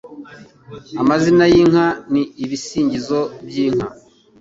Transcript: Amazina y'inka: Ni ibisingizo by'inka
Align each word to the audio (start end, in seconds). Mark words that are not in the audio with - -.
Amazina 1.01 1.43
y'inka: 1.53 1.85
Ni 2.11 2.21
ibisingizo 2.43 3.19
by'inka 3.47 3.87